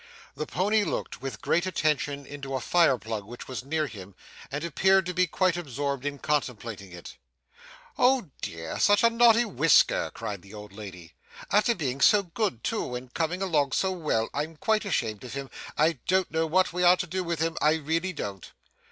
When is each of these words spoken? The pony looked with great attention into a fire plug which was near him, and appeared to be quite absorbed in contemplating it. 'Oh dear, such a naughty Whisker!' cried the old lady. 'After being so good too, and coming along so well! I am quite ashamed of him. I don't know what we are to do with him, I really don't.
The 0.33 0.47
pony 0.47 0.83
looked 0.83 1.21
with 1.21 1.43
great 1.43 1.67
attention 1.67 2.25
into 2.25 2.55
a 2.55 2.59
fire 2.59 2.97
plug 2.97 3.23
which 3.23 3.47
was 3.47 3.63
near 3.63 3.85
him, 3.85 4.15
and 4.51 4.63
appeared 4.63 5.05
to 5.05 5.13
be 5.13 5.27
quite 5.27 5.55
absorbed 5.55 6.07
in 6.07 6.17
contemplating 6.17 6.91
it. 6.91 7.17
'Oh 7.99 8.31
dear, 8.41 8.79
such 8.79 9.03
a 9.03 9.11
naughty 9.11 9.45
Whisker!' 9.45 10.09
cried 10.15 10.41
the 10.41 10.55
old 10.55 10.73
lady. 10.73 11.13
'After 11.51 11.75
being 11.75 12.01
so 12.01 12.23
good 12.23 12.63
too, 12.63 12.95
and 12.95 13.13
coming 13.13 13.43
along 13.43 13.73
so 13.73 13.91
well! 13.91 14.27
I 14.33 14.41
am 14.43 14.57
quite 14.57 14.85
ashamed 14.85 15.23
of 15.23 15.33
him. 15.33 15.51
I 15.77 15.99
don't 16.07 16.31
know 16.31 16.47
what 16.47 16.73
we 16.73 16.81
are 16.81 16.97
to 16.97 17.05
do 17.05 17.23
with 17.23 17.39
him, 17.39 17.55
I 17.61 17.73
really 17.73 18.11
don't. 18.11 18.51